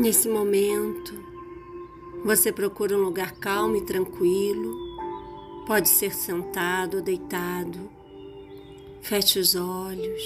Nesse 0.00 0.30
momento, 0.30 1.12
você 2.24 2.50
procura 2.50 2.96
um 2.96 3.02
lugar 3.02 3.32
calmo 3.32 3.76
e 3.76 3.82
tranquilo. 3.82 4.74
Pode 5.66 5.90
ser 5.90 6.14
sentado 6.14 6.96
ou 6.96 7.02
deitado. 7.02 7.78
Feche 9.02 9.38
os 9.38 9.54
olhos. 9.54 10.22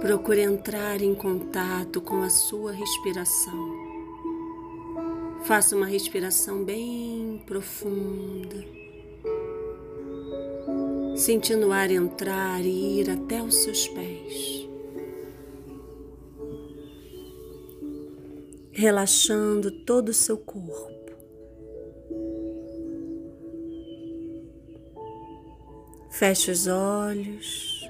Procure 0.00 0.40
entrar 0.40 1.02
em 1.02 1.14
contato 1.14 2.00
com 2.00 2.22
a 2.22 2.30
sua 2.30 2.72
respiração. 2.72 3.60
Faça 5.44 5.76
uma 5.76 5.86
respiração 5.86 6.64
bem 6.64 7.42
profunda, 7.44 8.64
sentindo 11.14 11.66
o 11.66 11.72
ar 11.72 11.90
entrar 11.90 12.62
e 12.62 13.00
ir 13.00 13.10
até 13.10 13.42
os 13.42 13.56
seus 13.56 13.86
pés. 13.88 14.61
Relaxando 18.72 19.70
todo 19.84 20.08
o 20.08 20.14
seu 20.14 20.38
corpo. 20.38 21.12
Feche 26.10 26.50
os 26.50 26.66
olhos. 26.66 27.88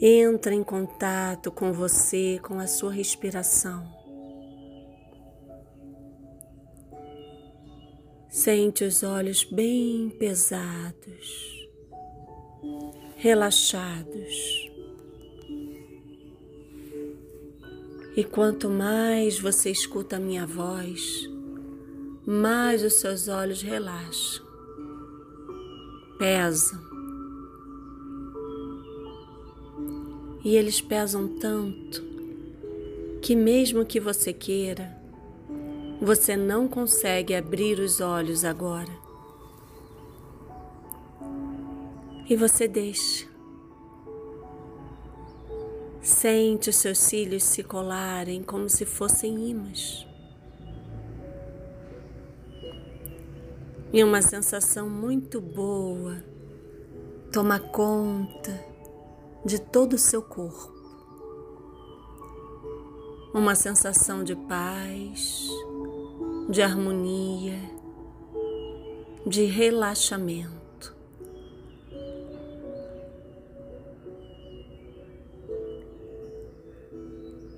Entra 0.00 0.54
em 0.54 0.64
contato 0.64 1.52
com 1.52 1.72
você, 1.72 2.40
com 2.42 2.58
a 2.58 2.66
sua 2.66 2.92
respiração. 2.92 4.02
Sente 8.28 8.82
os 8.82 9.02
olhos 9.02 9.44
bem 9.44 10.08
pesados, 10.18 11.68
relaxados. 13.16 14.71
E 18.14 18.22
quanto 18.22 18.68
mais 18.68 19.38
você 19.38 19.70
escuta 19.70 20.16
a 20.16 20.20
minha 20.20 20.46
voz, 20.46 21.30
mais 22.26 22.84
os 22.84 22.94
seus 22.94 23.26
olhos 23.26 23.62
relaxam, 23.62 24.44
pesam. 26.18 26.78
E 30.44 30.54
eles 30.56 30.78
pesam 30.78 31.26
tanto 31.38 32.04
que, 33.22 33.34
mesmo 33.34 33.86
que 33.86 33.98
você 33.98 34.30
queira, 34.30 34.94
você 35.98 36.36
não 36.36 36.68
consegue 36.68 37.34
abrir 37.34 37.78
os 37.78 38.00
olhos 38.00 38.44
agora. 38.44 38.92
E 42.28 42.36
você 42.36 42.68
deixa. 42.68 43.31
Sente 46.02 46.68
os 46.68 46.76
seus 46.76 46.98
cílios 46.98 47.44
se 47.44 47.62
colarem 47.62 48.42
como 48.42 48.68
se 48.68 48.84
fossem 48.84 49.48
imãs. 49.48 50.04
E 53.92 54.02
uma 54.02 54.20
sensação 54.20 54.90
muito 54.90 55.40
boa 55.40 56.24
toma 57.30 57.60
conta 57.60 58.52
de 59.44 59.60
todo 59.60 59.92
o 59.92 59.98
seu 59.98 60.20
corpo. 60.20 60.72
Uma 63.32 63.54
sensação 63.54 64.24
de 64.24 64.34
paz, 64.34 65.48
de 66.50 66.62
harmonia, 66.62 67.58
de 69.24 69.44
relaxamento. 69.44 70.51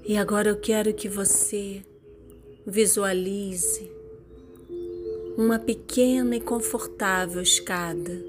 E 0.06 0.18
agora 0.18 0.50
eu 0.50 0.56
quero 0.56 0.92
que 0.92 1.08
você 1.08 1.82
visualize 2.66 3.90
uma 5.34 5.58
pequena 5.58 6.36
e 6.36 6.40
confortável 6.42 7.40
escada, 7.40 8.22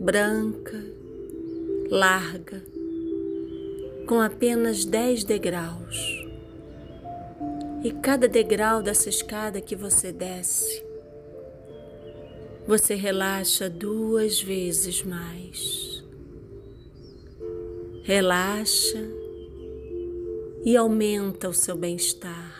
branca, 0.00 0.82
larga, 1.90 2.64
com 4.06 4.22
apenas 4.22 4.86
10 4.86 5.24
degraus. 5.24 6.26
E 7.84 7.90
cada 7.92 8.26
degrau 8.26 8.82
dessa 8.82 9.10
escada 9.10 9.60
que 9.60 9.76
você 9.76 10.10
desce, 10.10 10.82
você 12.66 12.94
relaxa 12.94 13.68
duas 13.68 14.40
vezes 14.40 15.02
mais. 15.02 16.02
Relaxa 18.02 19.15
e 20.66 20.76
aumenta 20.76 21.48
o 21.48 21.54
seu 21.54 21.76
bem-estar. 21.76 22.52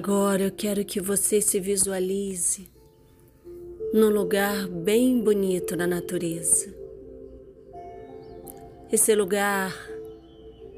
agora 0.00 0.44
eu 0.44 0.50
quero 0.50 0.82
que 0.82 0.98
você 0.98 1.42
se 1.42 1.60
visualize 1.60 2.70
num 3.92 4.08
lugar 4.08 4.66
bem 4.66 5.20
bonito 5.20 5.76
na 5.76 5.86
natureza. 5.86 6.74
Esse 8.90 9.14
lugar 9.14 9.76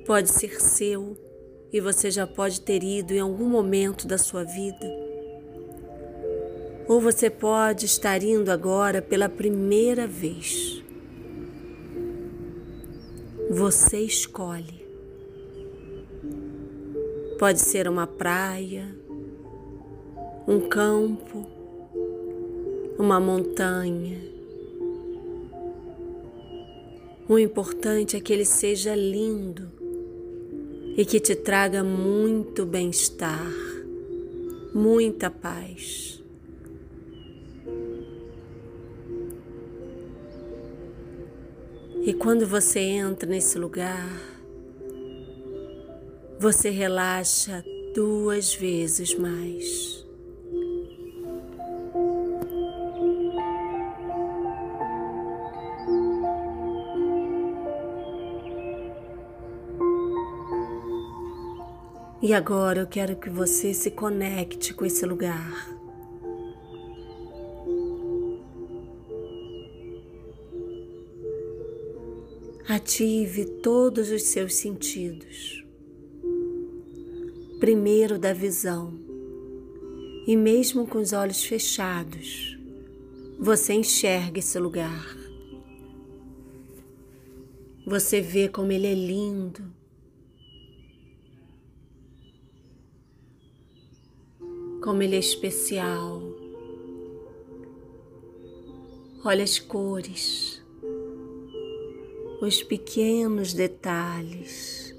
pode 0.05 0.28
ser 0.28 0.61
seu 0.61 1.16
e 1.72 1.81
você 1.81 2.11
já 2.11 2.27
pode 2.27 2.62
ter 2.62 2.82
ido 2.82 3.15
em 3.15 3.21
algum 3.21 3.49
momento 3.49 4.09
da 4.09 4.19
sua 4.19 4.43
vida. 4.43 4.91
Ou 6.88 7.00
você 7.00 7.31
pode 7.31 7.87
estar 7.87 8.25
indo 8.25 8.50
agora 8.50 9.00
pela 9.00 9.28
primeira 9.28 10.05
vez. 10.05 10.82
Você 13.49 14.00
escolhe. 14.00 14.82
Pode 17.38 17.61
ser 17.61 17.87
uma 17.87 18.06
praia, 18.06 19.00
um 20.47 20.60
campo, 20.60 21.47
uma 22.98 23.20
montanha. 23.20 24.20
O 27.28 27.38
importante 27.38 28.16
é 28.16 28.20
que 28.20 28.32
ele 28.32 28.44
seja 28.44 28.94
lindo 28.94 29.70
e 30.97 31.04
que 31.04 31.20
te 31.20 31.34
traga 31.34 31.82
muito 31.82 32.66
bem-estar, 32.66 33.50
muita 34.75 35.31
paz. 35.31 36.22
E 42.05 42.12
quando 42.12 42.44
você 42.46 42.81
entra 42.81 43.28
nesse 43.28 43.56
lugar, 43.58 44.11
você 46.38 46.69
relaxa 46.69 47.64
duas 47.94 48.52
vezes 48.52 49.14
mais. 49.14 50.01
E 62.22 62.32
agora 62.32 62.78
eu 62.78 62.86
quero 62.86 63.16
que 63.16 63.28
você 63.28 63.74
se 63.74 63.90
conecte 63.90 64.72
com 64.72 64.86
esse 64.86 65.04
lugar. 65.04 65.69
Ative 72.69 73.44
todos 73.60 74.12
os 74.12 74.22
seus 74.22 74.54
sentidos. 74.54 75.66
Primeiro 77.58 78.19
da 78.20 78.32
visão, 78.32 78.98
E 80.24 80.36
mesmo 80.36 80.86
com 80.86 80.98
os 80.98 81.12
olhos 81.12 81.42
fechados, 81.42 82.56
você 83.40 83.72
enxerga 83.72 84.38
esse 84.38 84.56
lugar. 84.56 85.16
Você 87.84 88.20
vê 88.20 88.48
como 88.48 88.70
ele 88.70 88.86
é 88.86 88.94
lindo. 88.94 89.81
Como 94.82 95.02
ele 95.02 95.17
é 95.17 95.19
especial. 95.19 96.20
Olha 99.25 99.44
as 99.44 99.58
cores, 99.58 100.62
os 102.40 102.62
pequenos 102.62 103.55
detalhes. 103.55 104.94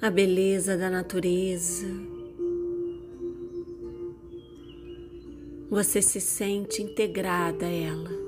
A 0.00 0.10
beleza 0.10 0.76
da 0.76 0.90
natureza. 0.90 2.14
você 5.74 6.00
se 6.00 6.20
sente 6.20 6.80
integrada 6.80 7.66
a 7.66 7.68
ela. 7.68 8.23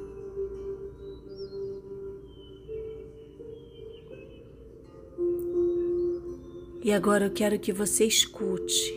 E 6.86 6.92
agora 6.92 7.24
eu 7.24 7.32
quero 7.32 7.58
que 7.58 7.72
você 7.72 8.04
escute, 8.04 8.94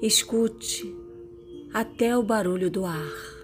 escute 0.00 0.96
até 1.70 2.16
o 2.16 2.22
barulho 2.22 2.70
do 2.70 2.86
ar. 2.86 3.39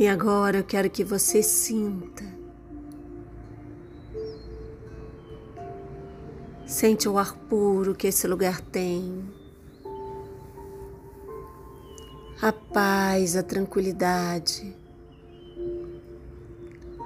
E 0.00 0.08
agora 0.08 0.56
eu 0.56 0.64
quero 0.64 0.88
que 0.88 1.04
você 1.04 1.42
sinta. 1.42 2.24
Sente 6.64 7.06
o 7.06 7.18
ar 7.18 7.36
puro 7.36 7.94
que 7.94 8.06
esse 8.06 8.26
lugar 8.26 8.62
tem. 8.62 9.22
A 12.40 12.50
paz, 12.50 13.36
a 13.36 13.42
tranquilidade. 13.42 14.74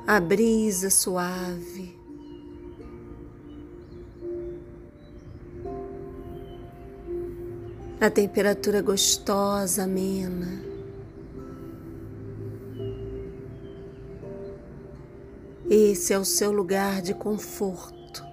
A 0.06 0.20
brisa 0.20 0.88
suave. 0.88 1.99
A 8.00 8.08
temperatura 8.08 8.81
gostosa, 8.81 9.82
amena. 9.82 10.74
Esse 15.94 16.12
é 16.12 16.19
o 16.19 16.25
seu 16.25 16.50
lugar 16.50 17.00
de 17.00 17.14
conforto, 17.14 18.25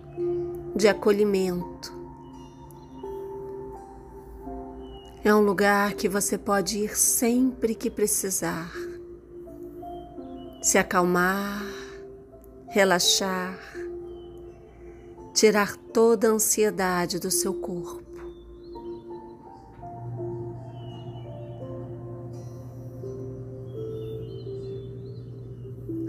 de 0.75 0.87
acolhimento. 0.87 1.93
É 5.23 5.31
um 5.31 5.41
lugar 5.41 5.93
que 5.93 6.09
você 6.09 6.39
pode 6.39 6.79
ir 6.79 6.97
sempre 6.97 7.75
que 7.75 7.87
precisar. 7.87 8.73
Se 10.59 10.79
acalmar, 10.79 11.63
relaxar, 12.67 13.59
tirar 15.31 15.77
toda 15.77 16.29
a 16.29 16.31
ansiedade 16.31 17.19
do 17.19 17.29
seu 17.29 17.53
corpo. 17.53 18.01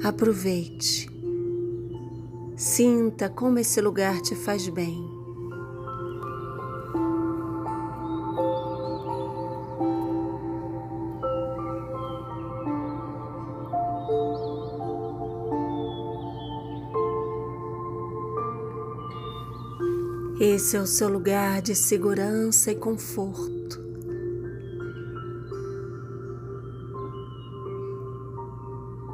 Aproveite. 0.03 1.12
Sinta 2.75 3.29
como 3.29 3.59
esse 3.59 3.83
lugar 3.83 4.23
te 4.23 4.35
faz 4.35 4.67
bem. 4.67 5.07
Esse 20.41 20.79
é 20.79 20.81
o 20.81 20.87
seu 20.87 21.11
lugar 21.11 21.61
de 21.61 21.75
segurança 21.75 22.73
e 22.73 22.77
conforto. 22.77 23.83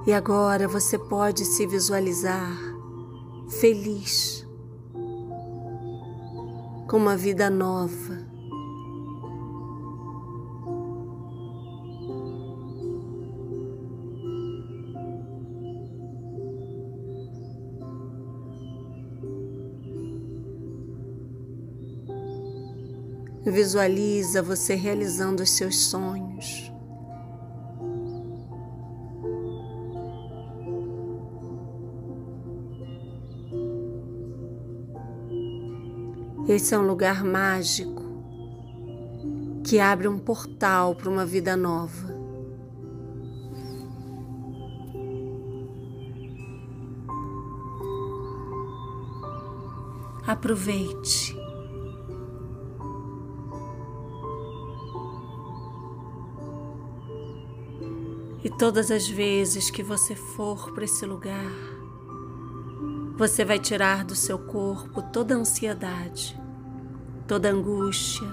E 0.06 0.12
agora 0.12 0.68
você 0.68 0.96
pode 0.96 1.44
se 1.44 1.66
visualizar 1.66 2.77
feliz, 3.60 4.46
com 6.88 6.96
uma 6.96 7.16
vida 7.16 7.50
nova. 7.50 8.28
Visualiza 23.44 24.40
você 24.40 24.74
realizando 24.76 25.42
os 25.42 25.50
seus 25.50 25.76
sonhos. 25.78 26.77
Esse 36.58 36.74
é 36.74 36.78
um 36.78 36.84
lugar 36.84 37.22
mágico 37.22 38.02
que 39.64 39.78
abre 39.78 40.08
um 40.08 40.18
portal 40.18 40.92
para 40.92 41.08
uma 41.08 41.24
vida 41.24 41.56
nova. 41.56 42.12
Aproveite. 50.26 51.32
E 58.42 58.50
todas 58.50 58.90
as 58.90 59.06
vezes 59.06 59.70
que 59.70 59.84
você 59.84 60.16
for 60.16 60.72
para 60.72 60.84
esse 60.84 61.06
lugar, 61.06 61.52
você 63.16 63.44
vai 63.44 63.60
tirar 63.60 64.04
do 64.04 64.16
seu 64.16 64.40
corpo 64.40 65.00
toda 65.12 65.36
a 65.36 65.38
ansiedade, 65.38 66.47
toda 67.28 67.50
angústia, 67.50 68.26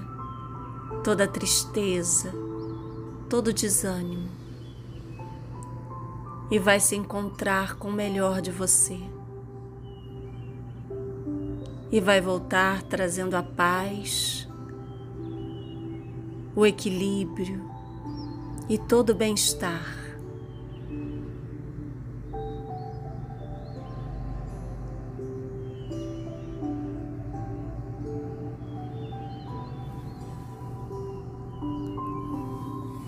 toda 1.04 1.28
tristeza, 1.28 2.34
todo 3.30 3.54
desânimo 3.54 4.46
e 6.50 6.60
vai 6.60 6.80
se 6.80 6.96
encontrar 6.96 7.75
com 7.75 7.90
o 7.90 7.94
melhor 7.94 8.42
de 8.42 8.52
você. 8.52 9.00
E 11.92 12.00
vai 12.00 12.22
voltar 12.22 12.82
trazendo 12.84 13.36
a 13.36 13.44
paz, 13.44 14.48
o 16.56 16.66
equilíbrio 16.66 17.62
e 18.70 18.78
todo 18.78 19.12
o 19.12 19.16
bem-estar. 19.16 20.04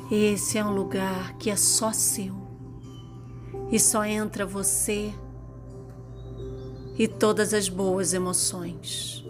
Esse 0.09 0.57
é 0.57 0.63
um 0.63 0.73
lugar 0.73 1.33
que 1.37 1.49
é 1.49 1.55
só 1.57 1.91
seu 1.91 2.33
e 3.69 3.77
só 3.77 4.05
entra 4.05 4.45
você 4.45 5.13
e 6.97 7.09
todas 7.09 7.53
as 7.53 7.67
boas 7.67 8.13
emoções. 8.13 9.25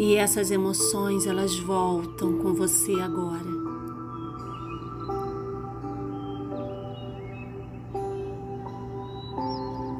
E 0.00 0.16
essas 0.16 0.50
emoções 0.50 1.26
elas 1.28 1.56
voltam 1.60 2.38
com 2.38 2.52
você 2.52 2.94
agora. 2.94 3.51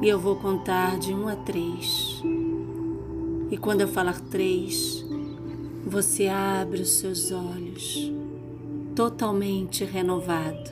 E 0.03 0.09
eu 0.09 0.19
vou 0.19 0.35
contar 0.35 0.99
de 0.99 1.13
um 1.13 1.29
a 1.29 1.35
três. 1.37 2.21
E 3.49 3.55
quando 3.55 3.79
eu 3.79 3.87
falar 3.87 4.19
três, 4.19 5.01
você 5.87 6.27
abre 6.27 6.81
os 6.81 6.99
seus 6.99 7.31
olhos 7.31 8.11
totalmente 8.93 9.85
renovado. 9.85 10.71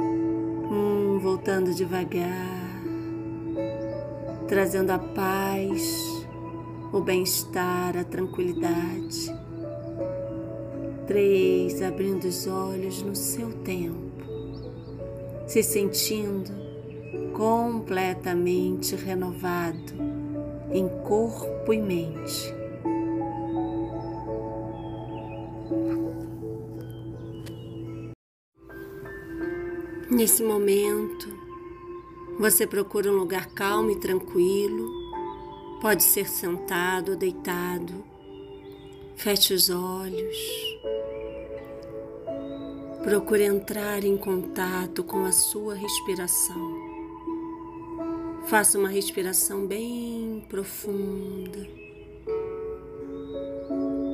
Um, 0.00 1.20
voltando 1.20 1.72
devagar, 1.72 2.82
trazendo 4.48 4.90
a 4.90 4.98
paz, 4.98 6.26
o 6.92 6.98
bem-estar, 6.98 7.96
a 7.96 8.02
tranquilidade. 8.02 9.32
Três, 11.06 11.80
abrindo 11.80 12.24
os 12.24 12.44
olhos 12.48 13.02
no 13.02 13.14
seu 13.14 13.52
tempo, 13.62 14.24
se 15.46 15.62
sentindo 15.62 16.67
completamente 17.38 18.96
renovado 18.96 19.94
em 20.72 20.88
corpo 21.04 21.72
e 21.72 21.80
mente. 21.80 22.52
Nesse 30.10 30.42
momento, 30.42 31.28
você 32.40 32.66
procura 32.66 33.08
um 33.08 33.16
lugar 33.16 33.46
calmo 33.54 33.92
e 33.92 33.96
tranquilo, 34.00 34.90
pode 35.80 36.02
ser 36.02 36.28
sentado 36.28 37.12
ou 37.12 37.16
deitado. 37.16 38.04
Feche 39.14 39.54
os 39.54 39.70
olhos. 39.70 40.36
Procure 43.04 43.44
entrar 43.44 44.02
em 44.02 44.16
contato 44.16 45.04
com 45.04 45.24
a 45.24 45.30
sua 45.30 45.74
respiração. 45.74 46.87
Faça 48.48 48.78
uma 48.78 48.88
respiração 48.88 49.66
bem 49.66 50.44
profunda, 50.48 51.66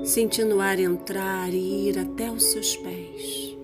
sentindo 0.04 0.56
o 0.56 0.60
ar 0.60 0.78
entrar 0.78 1.48
e 1.52 1.88
ir 1.88 1.98
até 1.98 2.30
os 2.30 2.42
seus 2.44 2.76
pés. 2.76 3.54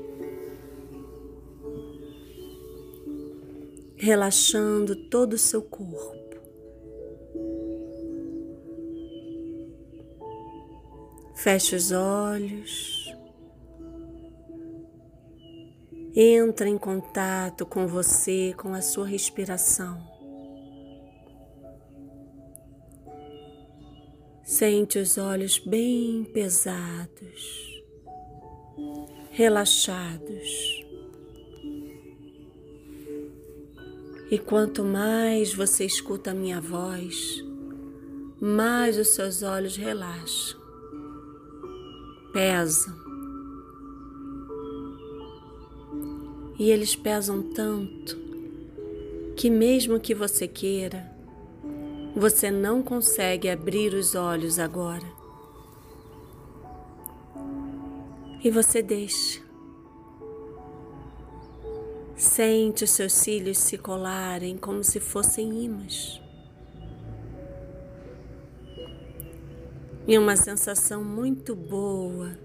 relaxando 4.01 4.97
todo 4.97 5.35
o 5.35 5.39
seu 5.39 5.61
corpo. 5.61 6.41
Feche 11.35 11.77
os 11.77 11.93
olhos. 11.93 13.15
Entra 16.15 16.69
em 16.69 16.79
contato 16.79 17.67
com 17.67 17.87
você, 17.87 18.55
com 18.57 18.73
a 18.73 18.81
sua 18.81 19.07
respiração. 19.07 20.20
Sente 24.61 24.99
os 24.99 25.17
olhos 25.17 25.59
bem 25.59 26.23
pesados, 26.23 27.83
relaxados. 29.31 30.85
E 34.31 34.39
quanto 34.39 34.85
mais 34.85 35.55
você 35.55 35.87
escuta 35.87 36.33
a 36.33 36.35
minha 36.35 36.61
voz, 36.61 37.43
mais 38.39 38.99
os 38.99 39.09
seus 39.09 39.43
olhos 39.43 39.79
relaxam, 39.79 40.61
pesam. 42.31 42.95
E 46.59 46.71
eles 46.71 46.95
pesam 46.95 47.43
tanto 47.55 48.15
que, 49.39 49.49
mesmo 49.49 49.99
que 49.99 50.15
você 50.15 50.47
queira, 50.47 51.10
você 52.15 52.51
não 52.51 52.83
consegue 52.83 53.49
abrir 53.49 53.95
os 53.95 54.15
olhos 54.15 54.59
agora. 54.59 55.07
E 58.43 58.51
você 58.51 58.83
deixa. 58.83 59.41
Sente 62.17 62.85
os 62.85 62.91
seus 62.91 63.13
cílios 63.13 63.59
se 63.59 63.79
colarem 63.79 64.57
como 64.59 64.83
se 64.83 65.01
fossem 65.01 65.65
imãs. 65.65 66.21
E 70.07 70.19
uma 70.19 70.37
sensação 70.37 71.05
muito 71.05 71.55
boa 71.55 72.37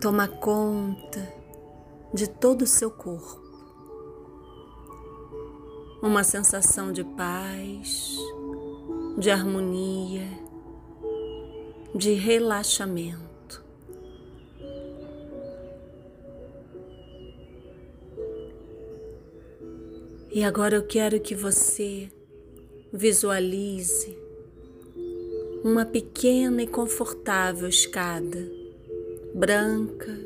toma 0.00 0.28
conta 0.28 1.32
de 2.12 2.28
todo 2.28 2.62
o 2.62 2.66
seu 2.66 2.90
corpo. 2.90 3.42
Uma 6.02 6.22
sensação 6.22 6.92
de 6.92 7.02
paz, 7.02 8.18
de 9.16 9.30
harmonia, 9.30 10.28
de 11.94 12.12
relaxamento. 12.14 13.24
E 20.32 20.42
agora 20.42 20.74
eu 20.74 20.82
quero 20.82 21.20
que 21.20 21.34
você 21.34 22.10
visualize 22.92 24.18
uma 25.62 25.86
pequena 25.86 26.62
e 26.62 26.66
confortável 26.66 27.68
escada, 27.68 28.50
branca, 29.32 30.18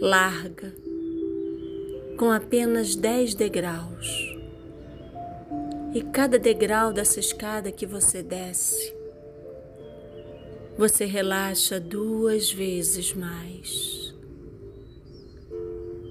larga, 0.00 0.72
com 2.16 2.30
apenas 2.30 2.94
10 2.94 3.34
degraus. 3.34 4.39
E 5.92 6.02
cada 6.02 6.38
degrau 6.38 6.92
dessa 6.92 7.18
escada 7.18 7.72
que 7.72 7.84
você 7.84 8.22
desce, 8.22 8.94
você 10.78 11.04
relaxa 11.04 11.80
duas 11.80 12.52
vezes 12.52 13.12
mais. 13.12 14.14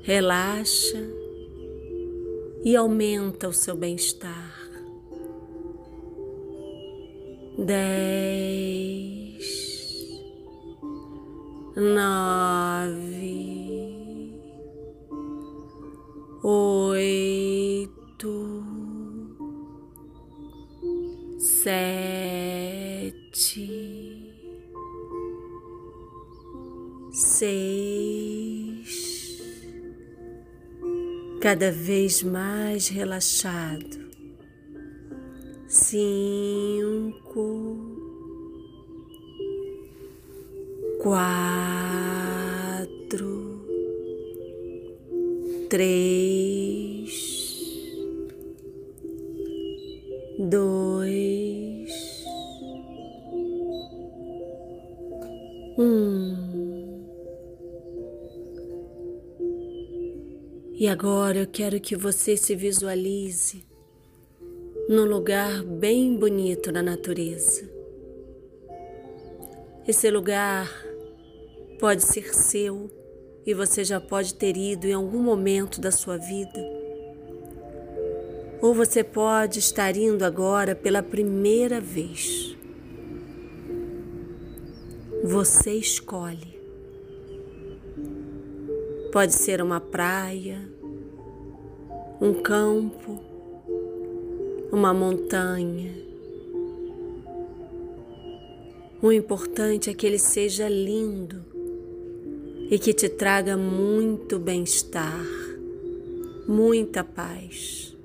Relaxa 0.04 1.02
e 2.64 2.76
aumenta 2.76 3.48
o 3.48 3.54
seu 3.54 3.76
bem-estar. 3.76 4.58
Dez, 7.58 9.40
nove, 11.76 13.00
oito, 16.44 17.50
sete, 21.64 23.52
seis. 27.12 28.90
Cada 31.42 31.72
vez 31.72 32.24
mais 32.24 32.88
relaxado. 32.88 34.08
Cinco, 35.68 37.18
quatro, 41.02 42.40
três, 45.70 46.89
dois, 50.40 52.24
um. 55.78 56.50
E 60.76 60.88
agora 60.88 61.40
eu 61.40 61.48
quero 61.48 61.78
que 61.82 61.94
você 61.94 62.38
se 62.38 62.56
visualize 62.56 63.66
num 64.88 65.04
lugar 65.04 65.62
bem 65.62 66.16
bonito 66.16 66.72
na 66.72 66.82
natureza. 66.82 67.70
Esse 69.86 70.10
lugar 70.10 70.72
pode 71.82 72.04
ser 72.04 72.34
seu 72.34 72.90
e 73.46 73.54
você 73.54 73.84
já 73.84 74.00
pode 74.00 74.36
ter 74.36 74.56
ido 74.56 74.88
em 74.88 74.94
algum 74.94 75.22
momento 75.22 75.82
da 75.82 75.92
sua 75.92 76.18
vida. 76.18 76.79
Ou 78.62 78.74
você 78.74 79.04
pode 79.04 79.60
estar 79.60 79.96
indo 79.96 80.26
agora 80.26 80.76
pela 80.76 81.02
primeira 81.02 81.80
vez. 81.80 82.58
Você 85.24 85.72
escolhe. 85.74 86.60
Pode 89.12 89.34
ser 89.34 89.62
uma 89.62 89.80
praia, 89.80 90.60
um 92.22 92.34
campo, 92.34 93.20
uma 94.72 94.94
montanha. 94.94 95.94
O 99.02 99.12
importante 99.12 99.90
é 99.90 99.94
que 99.94 100.06
ele 100.06 100.20
seja 100.20 100.68
lindo 100.68 101.46
e 102.70 102.78
que 102.78 102.94
te 102.94 103.08
traga 103.08 103.56
muito 103.56 104.38
bem-estar, 104.38 105.26
muita 106.46 107.04
paz. 107.04 107.98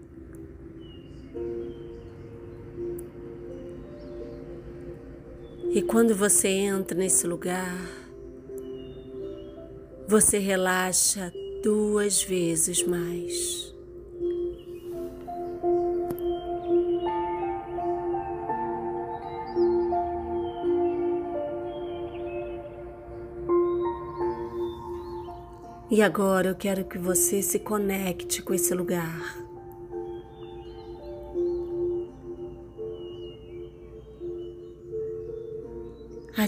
E 5.74 5.82
quando 5.82 6.14
você 6.14 6.46
entra 6.46 6.96
nesse 6.96 7.26
lugar, 7.26 7.76
você 10.06 10.38
relaxa 10.38 11.32
duas 11.64 12.22
vezes 12.22 12.80
mais. 12.84 13.74
E 25.90 26.00
agora 26.00 26.50
eu 26.50 26.54
quero 26.54 26.84
que 26.84 26.98
você 26.98 27.42
se 27.42 27.58
conecte 27.58 28.42
com 28.42 28.54
esse 28.54 28.72
lugar. 28.72 29.43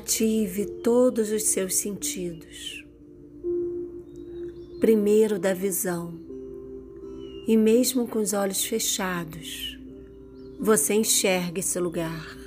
Ative 0.07 0.67
todos 0.67 1.33
os 1.33 1.43
seus 1.43 1.75
sentidos. 1.75 2.87
Primeiro 4.79 5.37
da 5.37 5.53
visão, 5.53 6.15
e 7.45 7.57
mesmo 7.57 8.07
com 8.07 8.21
os 8.21 8.33
olhos 8.33 8.65
fechados, 8.65 9.77
você 10.61 10.95
enxerga 10.95 11.59
esse 11.59 11.81
lugar. 11.81 12.39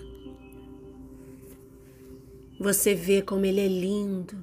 Você 2.62 2.96
vê 2.96 3.22
como 3.22 3.46
ele 3.46 3.60
é 3.60 3.68
lindo. 3.68 4.38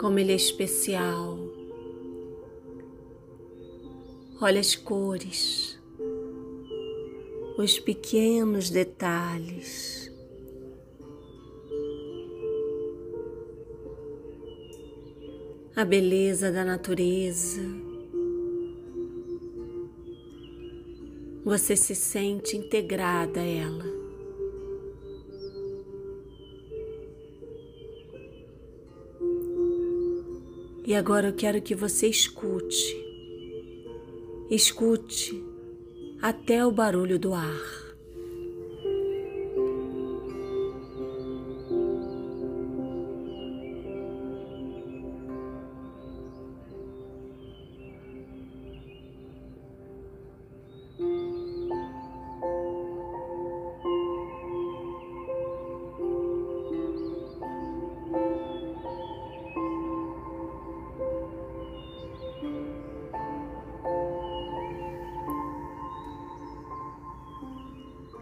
Como 0.00 0.18
ele 0.18 0.32
é 0.32 0.36
especial. 0.36 1.38
Olha 4.40 4.58
as 4.58 4.74
cores 4.74 5.71
os 7.62 7.78
pequenos 7.78 8.70
detalhes. 8.70 10.10
A 15.76 15.84
beleza 15.84 16.50
da 16.50 16.64
natureza. 16.64 17.62
Você 21.44 21.76
se 21.76 21.94
sente 21.94 22.56
integrada 22.56 23.40
a 23.40 23.44
ela. 23.44 23.84
E 30.84 30.94
agora 30.94 31.28
eu 31.28 31.32
quero 31.32 31.62
que 31.62 31.76
você 31.76 32.08
escute. 32.08 32.96
Escute 34.50 35.51
até 36.22 36.64
o 36.64 36.70
barulho 36.70 37.18
do 37.18 37.34
ar. 37.34 37.91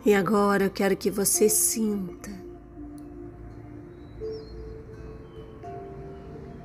E 0.04 0.14
agora 0.14 0.64
eu 0.64 0.70
quero 0.70 0.96
que 0.96 1.10
você 1.10 1.48
sinta. 1.48 2.30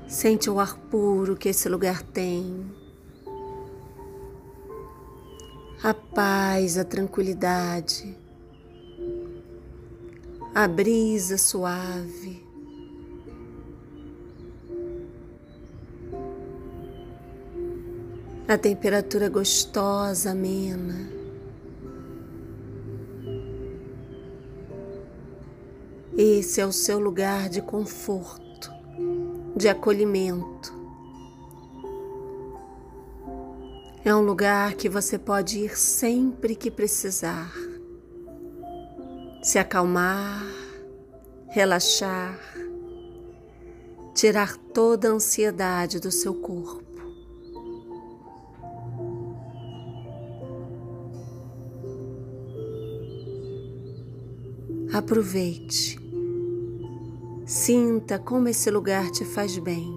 Sente 0.07 0.49
o 0.49 0.59
ar 0.59 0.77
puro 0.77 1.35
que 1.35 1.49
esse 1.49 1.67
lugar 1.67 2.01
tem. 2.01 2.65
A 5.83 5.93
paz, 5.93 6.77
a 6.77 6.85
tranquilidade. 6.85 8.17
A 10.53 10.65
brisa 10.69 11.37
suave. 11.37 12.41
A 18.47 18.57
temperatura 18.57 19.27
gostosa, 19.27 20.31
amena. 20.31 21.24
Esse 26.27 26.59
é 26.59 26.65
o 26.65 26.71
seu 26.71 26.97
lugar 26.97 27.49
de 27.49 27.61
conforto, 27.61 28.71
de 29.55 29.69
acolhimento. 29.69 30.73
É 34.03 34.13
um 34.15 34.21
lugar 34.21 34.73
que 34.73 34.89
você 34.89 35.19
pode 35.19 35.59
ir 35.59 35.77
sempre 35.77 36.55
que 36.55 36.71
precisar. 36.71 37.53
Se 39.43 39.59
acalmar, 39.59 40.43
relaxar, 41.49 42.39
tirar 44.15 44.57
toda 44.73 45.09
a 45.09 45.11
ansiedade 45.11 45.99
do 45.99 46.09
seu 46.09 46.33
corpo. 46.33 46.83
Aproveite. 54.91 56.04
Sinta 57.45 58.17
como 58.17 58.47
esse 58.47 58.71
lugar 58.71 59.11
te 59.11 59.23
faz 59.23 59.55
bem. 59.59 59.93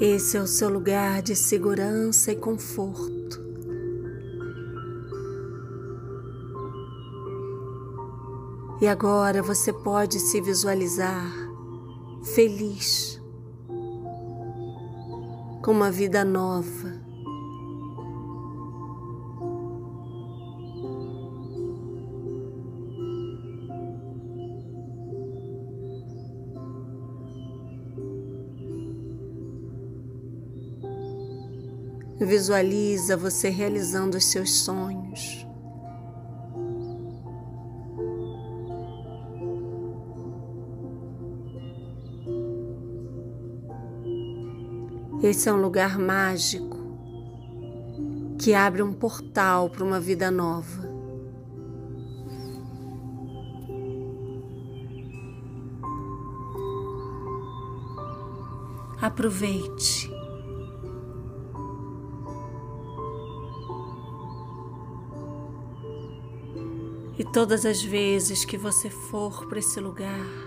Esse 0.00 0.38
é 0.38 0.40
o 0.40 0.46
seu 0.46 0.70
lugar 0.70 1.20
de 1.20 1.36
segurança 1.36 2.32
e 2.32 2.36
conforto. 2.36 3.44
E 8.80 8.86
agora 8.86 9.42
você 9.42 9.70
pode 9.70 10.18
se 10.18 10.40
visualizar 10.40 11.45
feliz, 12.36 13.18
com 15.64 15.72
uma 15.72 15.90
vida 15.90 16.22
nova. 16.22 16.92
Visualiza 32.20 33.16
você 33.16 33.48
realizando 33.48 34.18
os 34.18 34.26
seus 34.26 34.52
sonhos. 34.58 34.95
Esse 45.22 45.48
é 45.48 45.52
um 45.52 45.60
lugar 45.60 45.98
mágico 45.98 46.76
que 48.38 48.52
abre 48.54 48.82
um 48.82 48.92
portal 48.92 49.70
para 49.70 49.82
uma 49.82 49.98
vida 49.98 50.30
nova. 50.30 50.86
Aproveite. 59.00 60.10
E 67.18 67.24
todas 67.24 67.64
as 67.64 67.82
vezes 67.82 68.44
que 68.44 68.58
você 68.58 68.90
for 68.90 69.46
para 69.46 69.58
esse 69.58 69.80
lugar, 69.80 70.45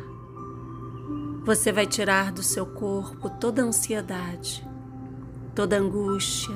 você 1.44 1.72
vai 1.72 1.88
tirar 1.88 2.32
do 2.32 2.44
seu 2.44 2.66
corpo 2.66 3.30
toda 3.30 3.62
ansiedade, 3.62 4.68
toda 5.56 5.78
angústia, 5.78 6.56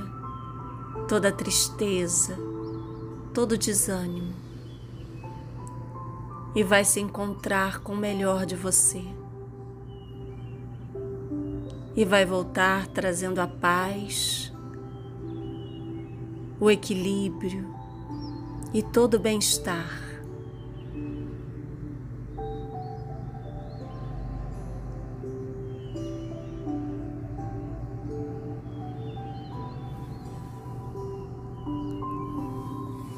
toda 1.08 1.32
tristeza, 1.32 2.38
todo 3.34 3.58
desânimo 3.58 4.44
e 6.56 6.64
vai 6.64 6.86
se 6.86 7.00
encontrar 7.00 7.80
com 7.80 7.94
o 7.94 7.98
melhor 7.98 8.46
de 8.46 8.56
você. 8.56 9.04
E 11.96 12.06
vai 12.06 12.26
voltar 12.26 12.88
trazendo 12.88 13.40
a 13.40 13.48
paz, 13.48 14.52
o 16.60 16.70
equilíbrio, 16.70 17.74
e 18.74 18.82
todo 18.82 19.20
bem-estar. 19.20 20.03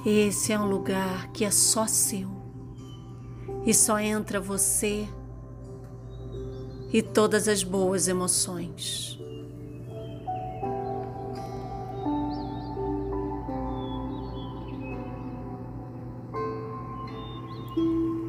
Esse 0.05 0.53
é 0.53 0.59
um 0.59 0.69
lugar 0.69 1.31
que 1.31 1.43
é 1.43 1.49
só 1.49 1.87
seu 1.87 2.29
e 3.65 3.73
só 3.73 3.97
entra 3.97 4.39
você 4.39 5.07
e 6.93 7.01
todas 7.01 7.47
as 7.47 7.63
boas 7.63 8.07
emoções. 8.07 9.19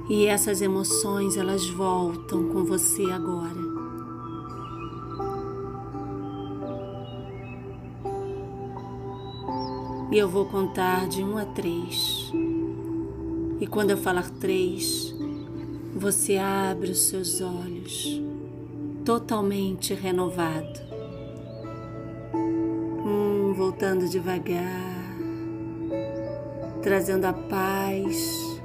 E 0.09 0.25
essas 0.25 0.63
emoções 0.63 1.37
elas 1.37 1.69
voltam 1.69 2.49
com 2.49 2.65
você 2.65 3.03
agora. 3.11 3.66
E 10.17 10.19
eu 10.19 10.31
vou 10.31 10.47
contar 10.47 11.07
de 11.09 11.23
um 11.23 11.37
a 11.37 11.45
três. 11.45 12.33
E 13.61 13.67
quando 13.67 13.91
eu 13.91 13.99
falar 13.99 14.31
três, 14.41 15.15
você 15.95 16.39
abre 16.39 16.91
os 16.91 17.01
seus 17.01 17.43
olhos, 17.43 18.23
totalmente 19.05 19.93
renovado. 19.93 20.81
Um, 22.35 23.53
voltando 23.53 24.09
devagar, 24.09 25.19
trazendo 26.83 27.27
a 27.27 27.35
paz, 27.35 28.59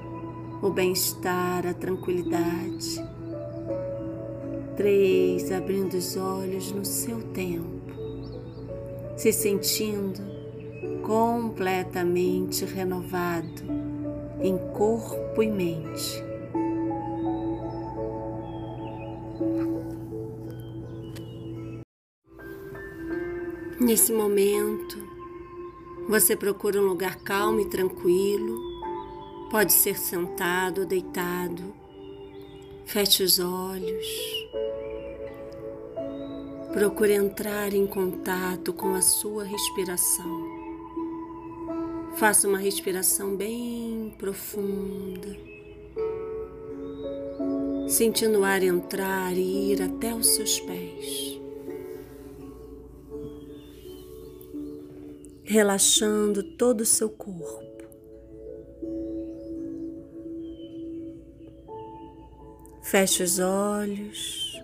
o 0.62 0.70
bem-estar, 0.70 1.68
a 1.68 1.74
tranquilidade. 1.74 2.96
Três, 4.78 5.52
abrindo 5.52 5.96
os 5.96 6.16
olhos 6.16 6.72
no 6.72 6.86
seu 6.86 7.22
tempo, 7.22 7.92
se 9.18 9.34
sentindo 9.34 10.31
completamente 11.04 12.66
renovado 12.66 13.64
em 14.42 14.58
corpo 14.74 15.44
e 15.44 15.50
mente. 15.50 16.24
Nesse 23.80 24.14
momento, 24.14 24.98
você 26.08 26.36
procura 26.36 26.80
um 26.80 26.86
lugar 26.86 27.18
calmo 27.24 27.62
e 27.62 27.66
tranquilo, 27.70 28.60
pode 29.50 29.74
ser 29.74 29.98
sentado 29.98 30.82
ou 30.82 30.88
deitado. 30.88 31.74
Feche 32.86 33.24
os 33.24 33.40
olhos. 33.40 34.08
Procure 36.74 37.14
entrar 37.14 37.74
em 37.74 37.88
contato 37.88 38.72
com 38.72 38.94
a 38.94 39.02
sua 39.02 39.44
respiração. 39.44 40.51
Faça 42.16 42.48
uma 42.48 42.58
respiração 42.58 43.36
bem 43.36 44.14
profunda, 44.18 45.36
sentindo 47.88 48.40
o 48.40 48.44
ar 48.44 48.62
entrar 48.62 49.34
e 49.34 49.72
ir 49.72 49.82
até 49.82 50.14
os 50.14 50.28
seus 50.28 50.60
pés. 50.60 51.40
Relaxando 55.44 56.44
todo 56.44 56.82
o 56.82 56.86
seu 56.86 57.10
corpo. 57.10 57.72
Feche 62.84 63.24
os 63.24 63.40
olhos. 63.40 64.62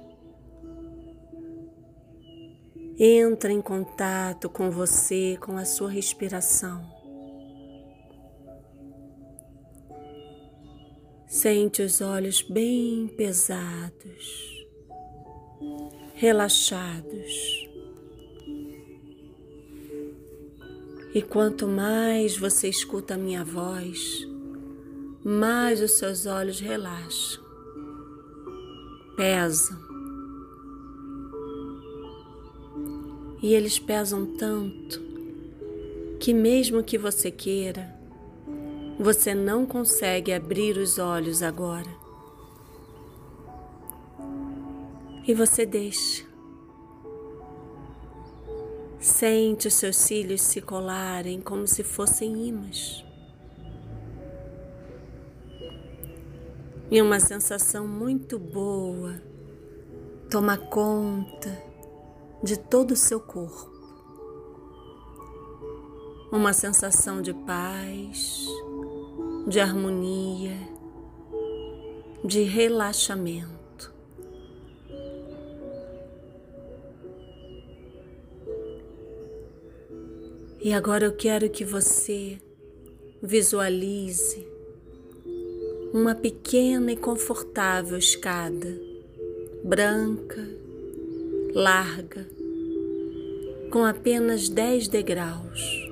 Entra 2.99 3.51
em 3.51 3.61
contato 3.61 4.49
com 4.49 4.69
você, 4.71 5.37
com 5.39 5.55
a 5.57 5.65
sua 5.65 5.89
respiração. 5.89 6.96
Sente 11.39 11.83
os 11.83 12.01
olhos 12.01 12.41
bem 12.41 13.07
pesados, 13.15 14.65
relaxados. 16.15 17.69
E 21.13 21.21
quanto 21.21 21.67
mais 21.67 22.35
você 22.35 22.67
escuta 22.67 23.13
a 23.13 23.17
minha 23.19 23.43
voz, 23.45 24.27
mais 25.23 25.79
os 25.79 25.91
seus 25.91 26.25
olhos 26.25 26.59
relaxam, 26.59 27.43
pesam. 29.15 29.77
E 33.43 33.53
eles 33.53 33.77
pesam 33.77 34.25
tanto 34.37 34.99
que, 36.19 36.33
mesmo 36.33 36.83
que 36.83 36.97
você 36.97 37.29
queira, 37.29 37.95
você 38.99 39.35
não 39.35 39.65
consegue 39.65 40.33
abrir 40.33 40.77
os 40.77 40.97
olhos 40.97 41.43
agora. 41.43 41.89
E 45.27 45.33
você 45.33 45.65
deixa. 45.65 46.25
Sente 48.99 49.67
os 49.67 49.75
seus 49.75 49.95
cílios 49.95 50.41
se 50.41 50.61
colarem 50.61 51.39
como 51.39 51.67
se 51.67 51.83
fossem 51.83 52.47
imãs. 52.47 53.05
E 56.89 57.01
uma 57.01 57.19
sensação 57.19 57.87
muito 57.87 58.39
boa 58.39 59.21
toma 60.31 60.57
conta 60.57 61.61
de 62.41 62.57
todo 62.57 62.91
o 62.91 62.95
seu 62.95 63.19
corpo. 63.19 63.75
Uma 66.31 66.53
sensação 66.53 67.21
de 67.21 67.33
paz, 67.33 68.47
de 69.47 69.61
harmonia, 69.61 70.57
de 72.21 72.43
relaxamento. 72.43 73.93
E 80.61 80.73
agora 80.73 81.05
eu 81.05 81.13
quero 81.13 81.49
que 81.49 81.63
você 81.63 82.37
visualize 83.23 84.45
uma 85.93 86.13
pequena 86.13 86.91
e 86.91 86.97
confortável 86.97 87.97
escada, 87.97 88.77
branca, 89.63 90.45
larga, 91.53 92.27
com 93.71 93.85
apenas 93.85 94.49
10 94.49 94.89
degraus. 94.89 95.86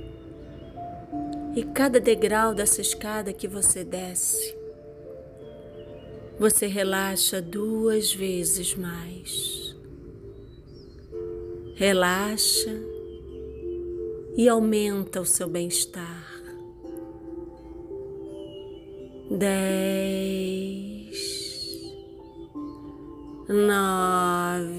E 1.55 1.63
cada 1.63 2.01
degrau 2.01 2.53
dessa 2.53 2.81
escada 2.81 3.31
que 3.31 3.47
você 3.47 3.81
desce, 3.81 4.53
você 6.37 6.67
relaxa 6.67 7.41
duas 7.41 8.13
vezes 8.13 8.75
mais. 8.75 9.73
Relaxa 11.75 12.77
e 14.35 14.49
aumenta 14.49 15.21
o 15.21 15.25
seu 15.25 15.47
bem-estar. 15.47 16.25
Dez, 19.31 19.55
nove, 23.47 24.75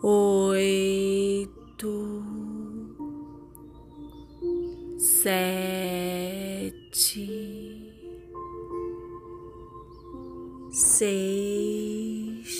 oito 0.00 0.51
sete, 5.22 6.74
seis, 10.72 12.50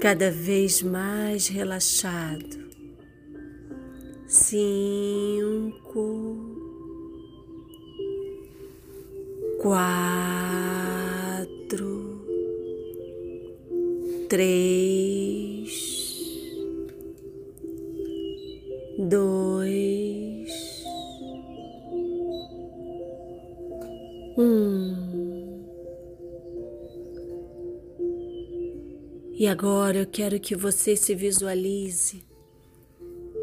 cada 0.00 0.30
vez 0.30 0.80
mais 0.80 1.48
relaxado, 1.48 2.70
cinco, 4.28 6.36
quatro, 9.60 10.52
três, 14.28 15.01
agora 29.52 29.98
eu 29.98 30.06
quero 30.06 30.40
que 30.40 30.56
você 30.56 30.96
se 30.96 31.14
visualize 31.14 32.24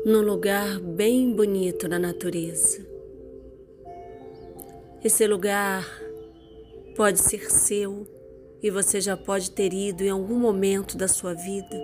num 0.04 0.22
lugar 0.22 0.80
bem 0.80 1.32
bonito 1.32 1.88
na 1.88 2.00
natureza. 2.00 2.84
Esse 5.04 5.28
lugar 5.28 5.88
pode 6.96 7.20
ser 7.20 7.52
seu 7.52 8.08
e 8.60 8.72
você 8.72 9.00
já 9.00 9.16
pode 9.16 9.52
ter 9.52 9.72
ido 9.72 10.04
em 10.04 10.10
algum 10.10 10.40
momento 10.40 10.98
da 10.98 11.08
sua 11.08 11.36
vida. 11.36 11.78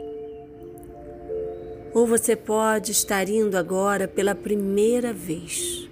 Ou 1.94 2.08
você 2.08 2.36
pode 2.36 2.94
estar 2.94 3.30
indo 3.30 3.56
agora 3.56 4.08
pela 4.08 4.34
primeira 4.34 5.14
vez. 5.14 5.88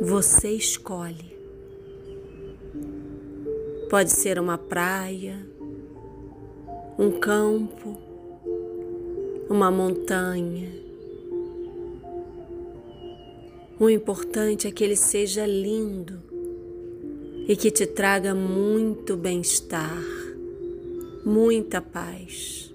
Você 0.00 0.50
escolhe. 0.50 1.30
Pode 3.88 4.10
ser 4.10 4.36
uma 4.36 4.58
praia, 4.58 5.49
um 7.00 7.12
campo, 7.12 7.96
uma 9.48 9.70
montanha. 9.70 10.70
O 13.78 13.88
importante 13.88 14.68
é 14.68 14.70
que 14.70 14.84
ele 14.84 14.96
seja 14.96 15.46
lindo 15.46 16.20
e 17.48 17.56
que 17.56 17.70
te 17.70 17.86
traga 17.86 18.34
muito 18.34 19.16
bem-estar, 19.16 20.04
muita 21.24 21.80
paz. 21.80 22.70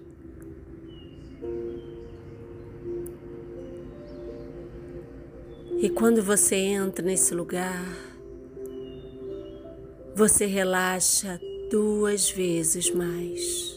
E 5.79 5.87
quando 5.87 6.23
você 6.23 6.55
entra 6.55 7.05
nesse 7.05 7.35
lugar, 7.35 7.95
você 10.15 10.47
relaxa 10.47 11.39
duas 11.69 12.27
vezes 12.31 12.89
mais. 12.89 13.74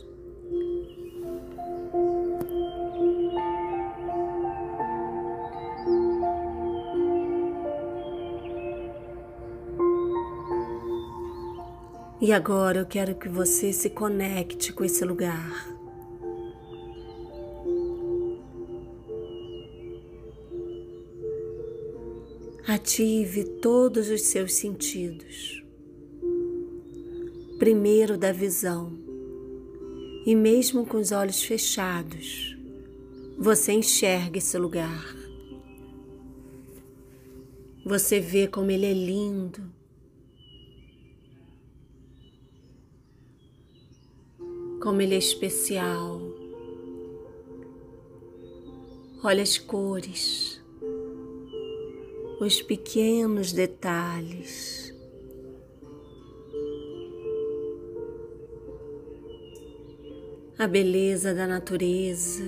E 12.20 12.32
agora 12.32 12.80
eu 12.80 12.86
quero 12.86 13.14
que 13.14 13.28
você 13.28 13.72
se 13.72 13.88
conecte 13.88 14.72
com 14.72 14.84
esse 14.84 15.04
lugar. 15.04 15.78
Ative 22.66 23.44
todos 23.62 24.10
os 24.10 24.22
seus 24.22 24.54
sentidos. 24.54 25.62
Primeiro 27.56 28.18
da 28.18 28.32
visão. 28.32 28.98
E 30.26 30.34
mesmo 30.34 30.84
com 30.84 30.96
os 30.96 31.12
olhos 31.12 31.44
fechados, 31.44 32.58
você 33.38 33.72
enxerga 33.72 34.38
esse 34.38 34.58
lugar. 34.58 35.16
Você 37.86 38.18
vê 38.18 38.48
como 38.48 38.72
ele 38.72 38.86
é 38.86 38.92
lindo 38.92 39.77
como 44.80 45.02
ele 45.02 45.14
é 45.14 45.18
especial. 45.18 46.20
Olha 49.22 49.42
as 49.42 49.58
cores, 49.58 50.62
os 52.40 52.62
pequenos 52.62 53.52
detalhes. 53.52 54.94
A 60.56 60.66
beleza 60.66 61.34
da 61.34 61.46
natureza. 61.46 62.44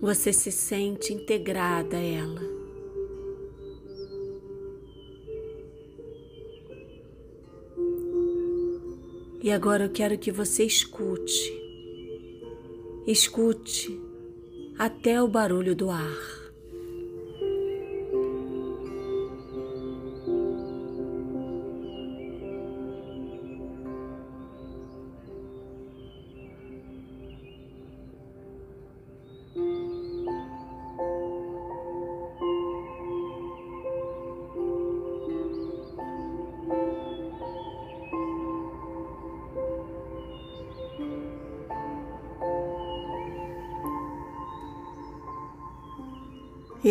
Você 0.00 0.32
se 0.32 0.50
sente 0.50 1.12
integrada 1.12 1.96
a 1.96 2.00
ela. 2.00 2.51
E 9.42 9.50
agora 9.50 9.84
eu 9.84 9.90
quero 9.90 10.16
que 10.16 10.30
você 10.30 10.64
escute. 10.64 11.52
Escute 13.06 14.00
até 14.78 15.20
o 15.20 15.26
barulho 15.26 15.74
do 15.74 15.90
ar. 15.90 16.41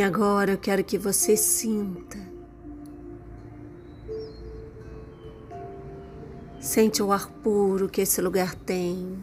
E 0.02 0.04
agora 0.04 0.54
eu 0.54 0.58
quero 0.58 0.84
que 0.84 0.98
você 0.98 1.38
sinta. 1.38 2.18
Sente 6.60 7.04
o 7.04 7.12
ar 7.12 7.30
puro 7.30 7.88
que 7.88 8.02
esse 8.02 8.20
lugar 8.20 8.56
tem. 8.56 9.16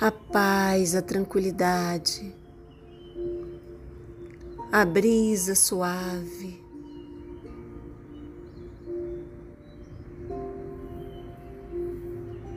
A 0.00 0.12
paz, 0.12 0.94
a 0.94 1.02
tranquilidade. 1.02 2.32
A 4.70 4.84
brisa 4.84 5.56
suave. 5.56 6.62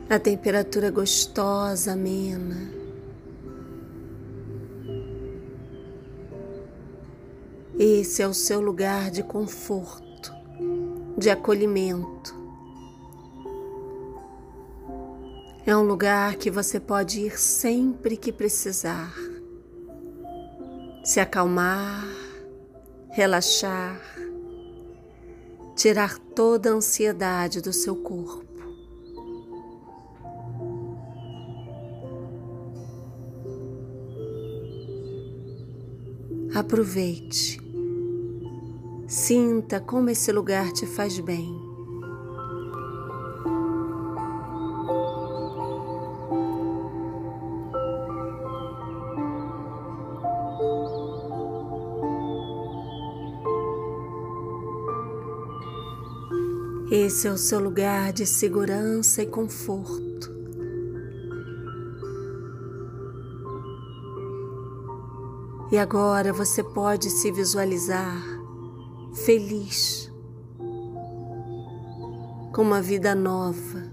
A 0.08 0.20
temperatura 0.20 0.88
gostosa, 0.92 1.94
amena. 1.94 2.79
Esse 7.82 8.20
é 8.20 8.28
o 8.28 8.34
seu 8.34 8.60
lugar 8.60 9.10
de 9.10 9.22
conforto, 9.22 10.34
de 11.16 11.30
acolhimento. 11.30 12.36
É 15.64 15.74
um 15.74 15.80
lugar 15.84 16.36
que 16.36 16.50
você 16.50 16.78
pode 16.78 17.20
ir 17.20 17.40
sempre 17.40 18.18
que 18.18 18.30
precisar. 18.30 19.14
Se 21.02 21.20
acalmar, 21.20 22.04
relaxar, 23.12 23.98
tirar 25.74 26.18
toda 26.18 26.68
a 26.68 26.74
ansiedade 26.74 27.62
do 27.62 27.72
seu 27.72 27.96
corpo. 27.96 28.44
Aproveite. 36.54 37.69
Sinta 39.10 39.80
como 39.80 40.08
esse 40.08 40.30
lugar 40.30 40.70
te 40.70 40.86
faz 40.86 41.18
bem. 41.18 41.60
Esse 56.88 57.26
é 57.26 57.32
o 57.32 57.36
seu 57.36 57.58
lugar 57.58 58.12
de 58.12 58.24
segurança 58.24 59.24
e 59.24 59.26
conforto. 59.26 60.30
E 65.72 65.78
agora 65.78 66.32
você 66.32 66.62
pode 66.62 67.10
se 67.10 67.32
visualizar 67.32 68.29
feliz, 69.24 70.10
com 72.54 72.62
uma 72.62 72.80
vida 72.80 73.14
nova. 73.14 73.90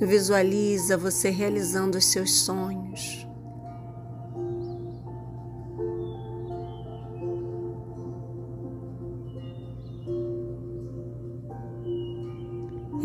Visualiza 0.00 0.96
você 0.96 1.30
realizando 1.30 1.98
os 1.98 2.06
seus 2.06 2.32
sonhos. 2.32 2.79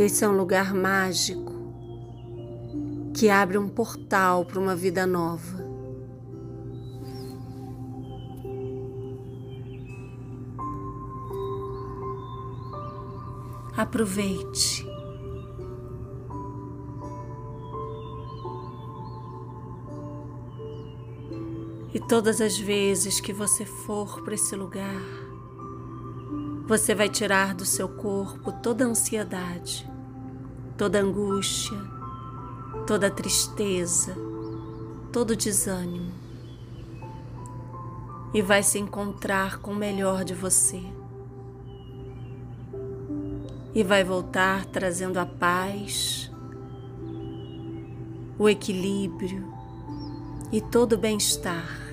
Esse 0.06 0.24
é 0.24 0.30
um 0.30 0.38
lugar 0.38 0.72
mágico 0.72 1.52
que 3.12 3.28
abre 3.28 3.58
um 3.58 3.68
portal 3.68 4.46
para 4.46 4.60
uma 4.60 4.76
vida 4.76 5.04
nova. 5.08 5.66
Aproveite. 13.76 14.86
E 21.96 22.00
todas 22.00 22.40
as 22.42 22.60
vezes 22.60 23.20
que 23.20 23.34
você 23.34 23.66
for 23.66 24.22
para 24.22 24.36
esse 24.36 24.56
lugar, 24.56 25.02
você 26.68 26.94
vai 26.94 27.10
tirar 27.10 27.56
do 27.56 27.66
seu 27.66 27.90
corpo 27.90 28.52
toda 28.52 28.86
ansiedade, 28.86 29.95
toda 30.78 31.00
angústia, 31.00 31.78
toda 32.86 33.10
tristeza, 33.10 34.16
todo 35.12 35.36
desânimo 35.36 36.26
e 38.36 38.42
vai 38.42 38.62
se 38.62 38.78
encontrar 38.78 39.60
com 39.60 39.72
o 39.72 39.76
melhor 39.76 40.26
de 40.26 40.34
você. 40.34 40.84
E 43.74 43.82
vai 43.82 44.04
voltar 44.04 44.66
trazendo 44.66 45.18
a 45.18 45.26
paz, 45.26 46.30
o 48.38 48.50
equilíbrio 48.50 49.48
e 50.52 50.60
todo 50.60 50.94
o 50.94 50.98
bem-estar. 50.98 51.85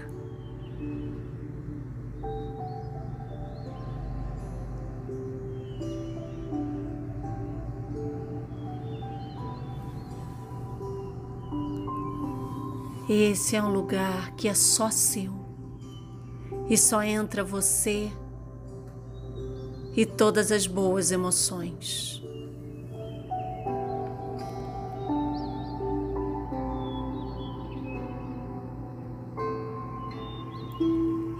Esse 13.14 13.57
é 13.57 13.62
um 13.62 13.70
lugar 13.70 14.35
que 14.37 14.48
é 14.48 14.55
só 14.55 14.90
seu 14.90 15.35
e 16.66 16.79
só 16.79 17.03
entra 17.03 17.44
você 17.44 18.11
e 19.94 20.07
todas 20.07 20.51
as 20.51 20.66
boas 20.66 21.12
emoções. 21.12 22.22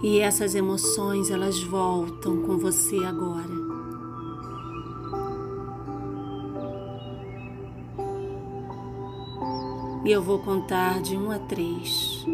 E 0.03 0.19
essas 0.19 0.53
emoções 0.53 1.31
elas 1.31 1.59
voltam 1.63 2.43
com 2.43 2.55
você 2.55 2.97
agora. 2.97 3.62
E 10.05 10.11
eu 10.11 10.21
vou 10.21 10.39
contar 10.39 11.01
de 11.01 11.15
um 11.15 11.31
a 11.31 11.39
três. 11.39 12.25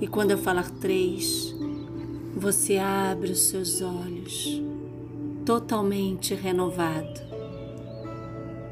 E 0.00 0.06
quando 0.08 0.32
eu 0.32 0.38
falar 0.38 0.68
três, 0.80 1.54
você 2.34 2.76
abre 2.76 3.30
os 3.30 3.42
seus 3.42 3.80
olhos, 3.80 4.60
totalmente 5.46 6.34
renovado. 6.34 7.20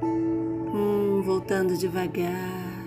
Um, 0.02 1.22
voltando 1.22 1.76
devagar, 1.76 2.84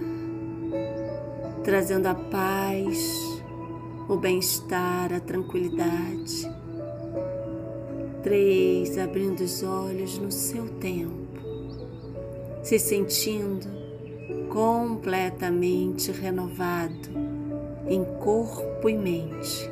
trazendo 1.63 2.07
a 2.07 2.15
paz, 2.15 3.41
o 4.09 4.17
bem-estar, 4.17 5.13
a 5.13 5.21
tranquilidade. 5.21 6.51
Três, 8.23 8.97
abrindo 8.97 9.39
os 9.39 9.63
olhos 9.63 10.17
no 10.17 10.33
seu 10.33 10.67
tempo, 10.79 11.39
se 12.61 12.77
sentindo 12.77 13.80
completamente 14.49 16.11
renovado 16.11 17.09
em 17.87 18.03
corpo 18.19 18.89
e 18.89 18.97
mente. 18.97 19.70